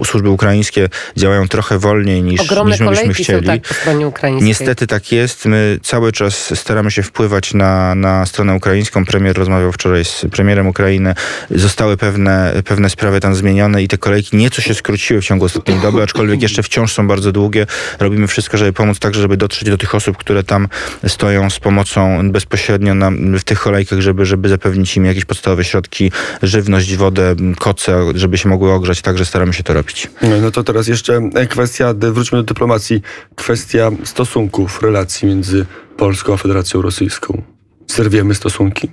y, 0.00 0.04
służby 0.04 0.30
ukraińskie 0.30 0.88
działają 1.16 1.48
trochę 1.48 1.78
wolniej 1.78 2.22
niż, 2.22 2.40
Ogromne 2.40 2.72
niż 2.72 2.80
my 2.80 2.88
byśmy 2.88 3.02
kolejki 3.02 3.24
są 3.24 3.32
chcieli. 3.32 3.46
tak 3.46 3.68
po 3.68 3.74
stronie 3.74 4.06
ukraińskiej. 4.06 4.48
Niestety 4.48 4.86
tak 4.86 5.12
jest. 5.12 5.44
My 5.46 5.78
cały 5.82 6.12
czas 6.12 6.58
staramy 6.58 6.90
się 6.90 7.02
wpływać 7.02 7.54
na, 7.54 7.94
na 7.94 8.26
stronę 8.26 8.54
ukraińską. 8.54 9.04
Premier 9.04 9.38
rozmawiał 9.38 9.72
wczoraj 9.72 10.04
z 10.04 10.26
premierem 10.32 10.66
Ukrainy. 10.66 11.14
Zostały 11.50 11.96
pewne, 11.96 12.52
pewne 12.64 12.90
sprawy 12.90 13.20
tam 13.20 13.34
zmienione 13.34 13.82
i 13.82 13.88
te 13.88 13.98
kolejki 13.98 14.36
nieco 14.36 14.62
się 14.62 14.74
skróciły 14.74 15.20
w 15.20 15.24
ciągu 15.24 15.44
ostatniej 15.44 15.80
doby, 15.80 16.02
aczkolwiek 16.02 16.42
jeszcze 16.42 16.62
wciąż 16.62 16.92
są 16.92 17.08
bardzo 17.08 17.32
długie. 17.32 17.66
Robimy 17.98 18.26
wszystko, 18.26 18.58
żeby 18.58 18.72
pomóc 18.72 18.87
także, 18.94 19.20
żeby 19.20 19.36
dotrzeć 19.36 19.68
do 19.70 19.78
tych 19.78 19.94
osób, 19.94 20.16
które 20.16 20.42
tam 20.42 20.68
stoją 21.06 21.50
z 21.50 21.60
pomocą 21.60 22.30
bezpośrednio 22.32 22.94
na, 22.94 23.10
w 23.38 23.44
tych 23.44 23.60
kolejkach, 23.60 24.00
żeby, 24.00 24.26
żeby 24.26 24.48
zapewnić 24.48 24.96
im 24.96 25.04
jakieś 25.04 25.24
podstawowe 25.24 25.64
środki, 25.64 26.12
żywność, 26.42 26.96
wodę, 26.96 27.34
koce, 27.58 28.04
żeby 28.14 28.38
się 28.38 28.48
mogły 28.48 28.72
ogrzać. 28.72 29.02
Także 29.02 29.24
staramy 29.24 29.52
się 29.52 29.62
to 29.62 29.74
robić. 29.74 30.10
No 30.42 30.50
to 30.50 30.64
teraz 30.64 30.88
jeszcze 30.88 31.30
kwestia, 31.48 31.94
wróćmy 31.94 32.38
do 32.38 32.42
dyplomacji, 32.42 33.02
kwestia 33.36 33.90
stosunków, 34.04 34.82
relacji 34.82 35.28
między 35.28 35.66
Polską 35.96 36.34
a 36.34 36.36
Federacją 36.36 36.82
Rosyjską. 36.82 37.42
Zerwiemy 37.86 38.34
stosunki? 38.34 38.88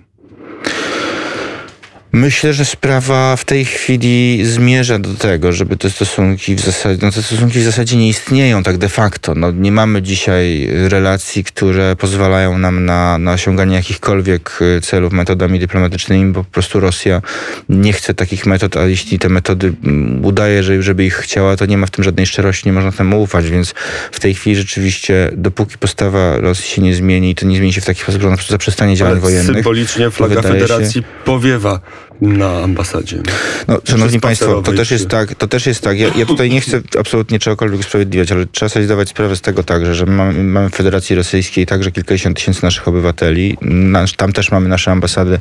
Myślę, 2.16 2.54
że 2.54 2.66
sprawa 2.66 3.36
w 3.36 3.46
tej 3.46 3.66
chwili 3.66 4.46
zmierza 4.46 5.00
do 5.00 5.14
tego, 5.14 5.54
żeby 5.54 5.78
te 5.78 5.90
stosunki 5.90 6.56
w 6.56 6.60
zasadzie, 6.60 7.00
no 7.06 7.12
te 7.12 7.24
stosunki 7.24 7.60
w 7.60 7.64
zasadzie 7.64 7.98
nie 7.98 8.10
istnieją 8.10 8.64
tak 8.64 8.78
de 8.78 8.90
facto. 8.90 9.36
No, 9.36 9.52
nie 9.52 9.72
mamy 9.72 10.02
dzisiaj 10.02 10.70
relacji, 10.72 11.44
które 11.44 11.96
pozwalają 11.96 12.58
nam 12.58 12.86
na, 12.86 13.18
na 13.18 13.34
osiąganie 13.34 13.76
jakichkolwiek 13.76 14.60
y, 14.78 14.82
celów 14.82 15.14
metodami 15.14 15.60
dyplomatycznymi, 15.60 16.32
bo 16.32 16.44
po 16.44 16.52
prostu 16.52 16.80
Rosja 16.80 17.22
nie 17.70 17.94
chce 17.94 18.14
takich 18.14 18.46
metod, 18.46 18.78
a 18.78 18.86
jeśli 18.86 19.20
te 19.20 19.30
metody 19.30 19.74
mm, 19.84 20.26
udaje, 20.26 20.64
że, 20.64 20.84
żeby 20.84 21.06
ich 21.06 21.16
chciała, 21.16 21.56
to 21.56 21.66
nie 21.66 21.78
ma 21.78 21.88
w 21.88 21.92
tym 21.92 22.04
żadnej 22.04 22.26
szczerości, 22.26 22.68
nie 22.68 22.74
można 22.74 22.92
temu 22.92 23.22
ufać, 23.22 23.50
więc 23.50 23.74
w 24.12 24.20
tej 24.20 24.36
chwili 24.36 24.56
rzeczywiście, 24.56 25.32
dopóki 25.38 25.78
postawa 25.78 26.38
Rosji 26.38 26.70
się 26.70 26.82
nie 26.82 26.96
zmieni, 26.96 27.36
to 27.36 27.46
nie 27.46 27.58
zmieni 27.58 27.74
się 27.74 27.82
w 27.82 27.86
taki 27.86 28.02
sposób, 28.02 28.22
że 28.22 28.28
ona 28.28 28.38
zaprzestanie 28.50 28.96
działań 28.96 29.12
Ale 29.12 29.22
wojennych. 29.22 29.56
symbolicznie 29.56 30.12
flaga 30.12 30.36
wydaje 30.36 30.60
się- 30.60 30.68
Federacji 30.68 31.04
powiewa 31.26 31.80
na 32.22 32.64
ambasadzie. 32.64 33.22
No, 33.68 33.80
szanowni 33.84 34.20
Państwo, 34.20 34.62
to 34.62 34.74
też 34.74 34.92
jest 34.92 35.08
tak, 35.08 35.36
to 35.36 35.48
też 35.48 35.66
jest 35.66 35.82
tak. 35.82 36.00
Ja, 36.00 36.08
ja 36.16 36.26
tutaj 36.26 36.50
nie 36.50 36.62
chcę 36.62 36.82
absolutnie 37.00 37.40
czegokolwiek 37.40 37.80
usprawiedliwiać, 37.80 38.32
ale 38.32 38.46
trzeba 38.46 38.70
sobie 38.70 38.86
zdawać 38.86 39.10
sprawę 39.10 39.36
z 39.36 39.42
tego 39.42 39.64
także, 39.64 39.96
że 39.96 40.06
mamy, 40.06 40.44
mamy 40.44 40.70
w 40.70 40.76
Federacji 40.76 41.16
Rosyjskiej 41.16 41.66
także 41.66 41.92
kilkadziesiąt 41.92 42.38
tysięcy 42.38 42.64
naszych 42.64 42.88
obywateli. 42.88 43.58
Nasz, 43.62 44.14
tam 44.14 44.34
też 44.34 44.52
mamy 44.52 44.70
nasze 44.70 44.92
ambasady, 44.92 45.40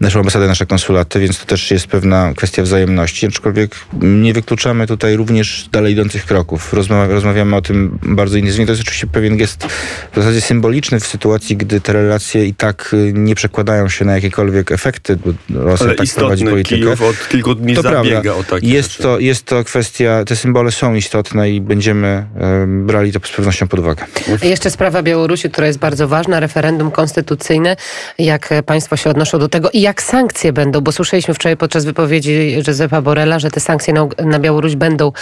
naszą 0.00 0.18
ambasadę, 0.18 0.46
nasze 0.46 0.66
konsulaty, 0.66 1.20
więc 1.20 1.38
to 1.38 1.46
też 1.46 1.70
jest 1.70 1.86
pewna 1.86 2.34
kwestia 2.36 2.62
wzajemności. 2.62 3.26
Aczkolwiek 3.26 3.76
nie 3.92 4.32
wykluczamy 4.32 4.86
tutaj 4.86 5.16
również 5.16 5.68
dalej 5.72 5.92
idących 5.92 6.26
kroków. 6.26 6.72
Rozmawia, 6.72 7.14
rozmawiamy 7.14 7.56
o 7.56 7.62
tym 7.62 7.98
bardzo 8.02 8.36
intensywnie. 8.36 8.66
To 8.66 8.72
jest 8.72 8.82
oczywiście 8.82 9.06
pewien 9.06 9.36
gest 9.36 9.64
w 10.12 10.16
zasadzie 10.16 10.40
symboliczny 10.40 11.00
w 11.00 11.06
sytuacji, 11.06 11.56
gdy 11.56 11.80
te 11.80 11.92
relacje 11.92 12.46
i 12.46 12.54
tak 12.54 12.90
y, 12.92 13.12
nie 13.14 13.34
przekładają 13.34 13.88
się 13.88 14.04
na 14.04 14.14
jakiekolwiek 14.14 14.72
efekty, 14.72 15.18
Rosja 15.50 15.94
tak 15.94 16.13
prowadzi 16.14 16.44
politykę. 16.44 16.76
Kijów 16.76 17.02
od 17.02 17.28
kilku 17.28 17.54
dni 17.54 17.74
To 17.74 17.82
zabiega 17.82 18.20
prawda. 18.22 18.34
o 18.34 18.44
takie 18.44 18.68
Jest 18.68 18.90
rzeczy. 18.90 19.02
to, 19.02 19.18
jest 19.18 19.44
to 19.44 19.64
kwestia, 19.64 20.24
te 20.24 20.36
symbole 20.36 20.72
są 20.72 20.94
istotne 20.94 21.50
i 21.50 21.60
będziemy 21.60 22.26
e, 22.36 22.66
brali 22.66 23.12
to 23.12 23.20
z 23.22 23.30
pewnością 23.30 23.68
pod 23.68 23.80
uwagę. 23.80 24.04
Jeszcze 24.42 24.70
sprawa 24.70 25.02
Białorusi, 25.02 25.50
która 25.50 25.66
jest 25.66 25.78
bardzo 25.78 26.08
ważna, 26.08 26.40
referendum 26.40 26.90
konstytucyjne. 26.90 27.76
Jak 28.18 28.48
państwo 28.66 28.96
się 28.96 29.10
odnoszą 29.10 29.38
do 29.38 29.48
tego 29.48 29.70
i 29.70 29.80
jak 29.80 30.02
sankcje 30.02 30.52
będą? 30.52 30.80
Bo 30.80 30.92
słyszeliśmy 30.92 31.34
wczoraj 31.34 31.56
podczas 31.56 31.84
wypowiedzi 31.84 32.52
Józefa 32.52 33.02
Borela, 33.02 33.38
że 33.38 33.50
te 33.50 33.60
sankcje 33.60 33.94
na, 33.94 34.08
na 34.24 34.38
Białoruś 34.38 34.76
będą 34.76 35.12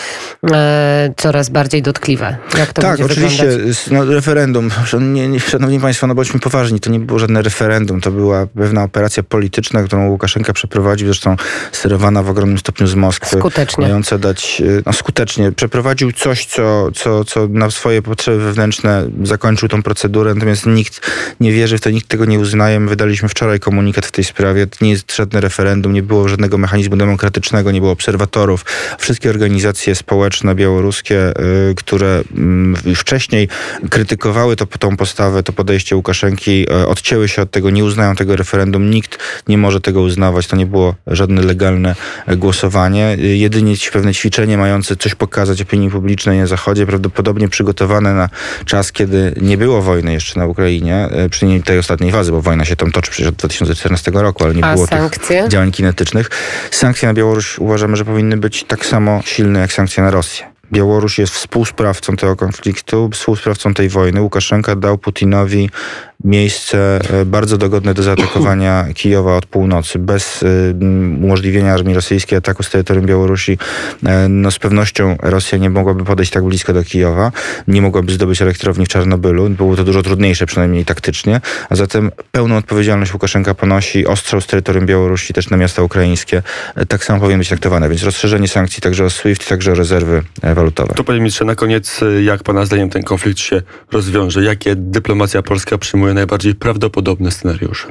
e, 0.53 1.15
coraz 1.17 1.49
bardziej 1.49 1.83
dotkliwe. 1.83 2.37
Jak 2.59 2.73
to 2.73 2.83
tak, 2.83 2.91
będzie 2.99 3.13
oczywiście, 3.13 3.47
wyglądać? 3.47 3.91
no, 3.91 4.05
referendum. 4.05 4.71
Nie, 5.01 5.29
nie, 5.29 5.41
szanowni 5.41 5.81
Państwo, 5.81 6.07
no 6.07 6.15
bądźmy 6.15 6.41
poważni, 6.41 6.81
to 6.81 6.91
nie 6.91 7.01
było 7.01 7.19
żadne 7.19 7.43
referendum, 7.43 8.01
to 8.01 8.11
była 8.11 8.47
pewna 8.47 8.83
operacja 8.83 9.23
polityczna, 9.23 9.83
którą 9.83 10.09
Łukaszenka 10.09 10.53
przeprowadził, 10.53 10.82
zresztą 11.05 11.37
sterowana 11.73 12.23
w 12.23 12.31
ogromnym 12.31 12.59
stopniu 12.59 12.87
z 12.87 12.95
Moskwy. 12.95 13.39
Skutecznie. 13.39 13.83
Mająca 13.83 14.19
dać, 14.19 14.63
e, 14.79 14.83
no 14.87 14.93
skutecznie, 14.93 15.53
przeprowadził 15.53 16.13
coś, 16.13 16.47
co, 16.47 16.93
co, 16.95 17.25
co 17.25 17.49
na 17.49 17.71
swoje 17.71 18.03
potrzeby 18.03 18.39
wewnętrzne 18.39 19.09
zakończył 19.23 19.69
tą 19.69 19.83
procedurę, 19.83 20.35
natomiast 20.35 20.67
nikt 20.67 21.11
nie 21.41 21.53
wierzy 21.53 21.79
w 21.79 21.81
to, 21.81 21.91
nikt 21.91 22.09
tego 22.09 22.25
nie 22.25 22.39
uznaje. 22.39 22.81
My 22.81 22.89
wydaliśmy 22.89 23.29
wczoraj 23.29 23.61
komunikat 23.61 24.07
w 24.07 24.11
tej 24.11 24.25
sprawie. 24.25 24.67
Nie 24.81 24.91
jest 24.91 25.17
żadne 25.17 25.41
referendum, 25.41 25.93
nie 25.93 26.03
było 26.03 26.29
żadnego 26.29 26.59
mechanizmu 26.59 26.97
demokratycznego, 26.97 27.71
nie 27.71 27.81
było 27.81 27.93
obserwatorów. 27.93 28.65
Wszystkie 28.99 29.31
organizacje 29.31 29.95
społeczne 29.95 30.55
białoruskie, 30.55 31.33
y, 31.71 31.75
które 31.75 32.23
mm, 32.35 32.77
wcześniej 32.97 33.49
krytykowały 33.91 34.57
to, 34.57 34.67
tą 34.67 34.97
postawę, 34.97 35.43
to 35.43 35.53
podejście 35.53 35.97
Łukaszenki, 35.97 36.67
y, 36.83 36.87
odcięły 36.87 37.29
się 37.29 37.43
od 37.43 37.51
tego, 37.51 37.71
nie 37.71 37.85
uznają 37.85 38.17
tego 38.17 38.37
referendum. 38.37 38.91
Nikt 38.91 39.19
nie 39.49 39.59
może 39.59 39.81
tego 39.81 40.01
uznawać. 40.01 40.47
To 40.47 40.57
nie 40.57 40.67
było 40.73 40.95
żadne 41.07 41.43
legalne 41.43 41.95
e, 42.27 42.37
głosowanie. 42.37 43.17
Jedynie 43.19 43.75
pewne 43.93 44.15
ćwiczenie 44.15 44.59
mające 44.59 44.97
coś 44.97 45.15
pokazać 45.15 45.63
opinii 45.63 45.91
publicznej 45.91 46.39
na 46.39 46.47
Zachodzie, 46.47 46.87
prawdopodobnie 46.87 47.49
przygotowane 47.49 48.15
na 48.15 48.29
czas, 48.65 48.93
kiedy 48.93 49.35
nie 49.41 49.59
było 49.59 49.83
wojny 49.83 50.13
jeszcze 50.13 50.41
na 50.41 50.47
Ukrainie, 50.47 51.09
y, 51.27 51.29
przynajmniej 51.29 51.63
tej 51.63 51.79
ostatniej 51.79 52.13
fazy, 52.13 52.33
bo 52.33 52.43
wojna 52.43 52.65
się 52.65 52.77
tam 52.77 52.93
toczy 52.93 53.11
przecież 53.11 53.29
od 53.29 53.35
2014 53.35 54.11
roku, 54.23 54.45
ale 54.45 54.55
nie 54.55 54.65
A 54.65 54.75
było 54.75 54.87
sankcje? 54.87 55.43
tych 55.43 55.51
działań 55.51 55.73
kinetycznych. 55.73 56.31
Sankcje 56.71 57.09
na 57.09 57.15
Białoruś 57.15 57.59
uważamy, 57.59 57.97
że 57.97 58.05
powinny 58.05 58.37
być 58.37 58.65
tak 58.65 58.87
samo 58.87 59.21
silne 59.25 59.61
jak 59.61 59.73
sankcje 59.73 60.03
na 60.03 60.11
Rosję. 60.11 60.53
Białoruś 60.73 61.19
jest 61.19 61.35
współsprawcą 61.35 62.17
tego 62.17 62.37
konfliktu, 62.37 63.11
współsprawcą 63.13 63.75
tej 63.75 63.89
wojny. 63.89 64.21
Łukaszenka 64.23 64.77
dał 64.77 64.99
Putinowi 64.99 65.71
miejsce 66.25 67.01
e, 67.21 67.25
bardzo 67.25 67.59
dogodne 67.59 67.95
do 67.95 68.03
zaatakowania 68.03 68.87
Kijowa 68.95 69.37
od 69.37 69.47
północy. 69.47 69.99
Bez 69.99 70.43
e, 70.43 70.47
umożliwienia 71.25 71.75
armii 71.75 71.95
rosyjskiej 71.95 72.39
ataku 72.39 72.63
z 72.63 72.71
terytorium 72.71 73.07
Białorusi, 73.07 73.59
e, 74.07 74.29
no 74.29 74.51
z 74.51 74.59
pewnością 74.59 75.17
Rosja 75.23 75.59
nie 75.59 75.71
mogłaby 75.71 76.05
podejść 76.05 76.33
tak 76.33 76.45
blisko 76.45 76.73
do 76.73 76.85
Kijowa, 76.85 77.33
nie 77.69 77.83
mogłaby 77.83 78.13
zdobyć 78.13 78.43
elektrowni 78.43 78.87
w 78.87 78.89
Czarnobylu. 78.89 79.51
Było 79.51 79.77
to 79.77 79.85
dużo 79.85 80.03
trudniejsze, 80.03 80.47
przynajmniej 80.47 80.85
taktycznie. 80.85 81.41
A 81.71 81.77
zatem 81.77 82.11
pełną 82.33 82.57
odpowiedzialność 82.57 83.13
Łukaszenka 83.13 83.55
ponosi, 83.55 84.07
ostrzał 84.07 84.41
z 84.41 84.47
terytorium 84.47 84.87
Białorusi 84.87 85.33
też 85.33 85.51
na 85.51 85.57
miasta 85.57 85.83
ukraińskie. 85.83 86.43
Tak 86.89 87.05
samo 87.05 87.21
powinien 87.21 87.39
być 87.39 87.49
traktowane, 87.49 87.89
więc 87.89 88.03
rozszerzenie 88.03 88.49
sankcji 88.49 88.81
także 88.83 89.05
o 89.05 89.11
SWIFT, 89.11 89.49
także 89.49 89.73
o 89.73 89.75
rezerwy 89.75 90.23
walutowe. 90.55 90.95
To 90.95 91.05
panie 91.05 91.19
ministrze, 91.19 91.45
na 91.45 91.55
koniec, 91.55 92.01
jak 92.25 92.43
pana 92.43 92.67
zdaniem 92.67 92.91
ten 92.91 93.03
konflikt 93.03 93.39
się 93.41 93.63
rozwiąże? 93.93 94.45
Jakie 94.45 94.77
dyplomacja 94.77 95.43
polska 95.43 95.79
przyjmuje 95.79 96.12
najbardziej 96.15 96.55
prawdopodobne 96.55 97.31
scenariusze? 97.31 97.89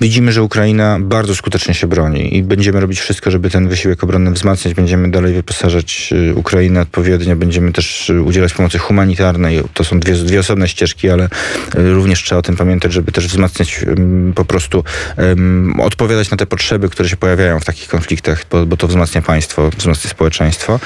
Widzimy, 0.00 0.32
że 0.32 0.42
Ukraina 0.42 0.98
bardzo 1.00 1.34
skutecznie 1.34 1.74
się 1.74 1.86
broni 1.86 2.36
i 2.36 2.42
będziemy 2.42 2.80
robić 2.80 3.00
wszystko, 3.00 3.30
żeby 3.30 3.50
ten 3.50 3.68
wysiłek 3.68 4.04
obronny 4.04 4.30
wzmacniać. 4.30 4.74
Będziemy 4.74 5.10
dalej 5.10 5.34
wyposażać 5.34 6.10
y, 6.30 6.34
Ukrainę 6.34 6.80
odpowiednio, 6.80 7.36
będziemy 7.36 7.72
też 7.72 8.10
y, 8.10 8.22
udzielać 8.22 8.54
pomocy 8.54 8.78
humanitarnej. 8.78 9.62
To 9.74 9.84
są 9.84 10.00
dwie, 10.00 10.14
dwie 10.14 10.40
osobne 10.40 10.68
ścieżki, 10.68 11.10
ale 11.10 11.24
y, 11.24 11.28
również 11.92 12.22
trzeba 12.22 12.38
o 12.38 12.42
tym 12.42 12.56
pamiętać, 12.56 12.92
żeby 12.92 13.12
też 13.12 13.26
wzmacniać 13.26 13.80
po 14.34 14.44
prostu, 14.44 14.84
ym, 15.18 15.80
odpowiadać 15.80 16.30
na 16.30 16.36
te 16.36 16.46
potrzeby, 16.46 16.88
które 16.88 17.08
się 17.08 17.16
pojawiają 17.16 17.60
w 17.60 17.64
takich 17.64 17.88
konfliktach, 17.88 18.44
bo, 18.50 18.66
bo 18.66 18.76
to 18.76 18.88
wzmacnia 18.88 19.22
państwo, 19.22 19.70
wzmacnia 19.78 20.10
społeczeństwo. 20.10 20.80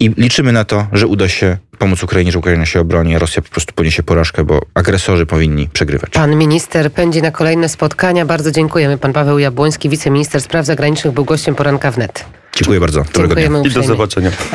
I 0.00 0.10
liczymy 0.16 0.52
na 0.52 0.64
to, 0.64 0.86
że 0.92 1.06
uda 1.06 1.28
się 1.28 1.56
pomóc 1.80 2.02
Ukrainie, 2.02 2.32
że 2.32 2.38
Ukraina 2.38 2.66
się 2.66 2.80
obroni, 2.80 3.16
a 3.16 3.18
Rosja 3.18 3.42
po 3.42 3.48
prostu 3.48 3.72
poniesie 3.74 4.02
porażkę, 4.02 4.44
bo 4.44 4.60
agresorzy 4.74 5.26
powinni 5.26 5.68
przegrywać. 5.68 6.10
Pan 6.10 6.36
minister 6.36 6.92
pędzi 6.92 7.22
na 7.22 7.30
kolejne 7.30 7.68
spotkania. 7.68 8.26
Bardzo 8.26 8.50
dziękujemy. 8.50 8.98
Pan 8.98 9.12
Paweł 9.12 9.38
Jabłoński, 9.38 9.88
wiceminister 9.88 10.40
spraw 10.40 10.66
zagranicznych, 10.66 11.14
był 11.14 11.24
gościem 11.24 11.54
poranka 11.54 11.90
wnet. 11.90 12.24
Dziękuję 12.56 12.80
bardzo. 12.80 13.04
Dziękujemy 13.16 13.62
I 13.64 13.70
do 13.70 13.82
zobaczenia. 13.82 14.30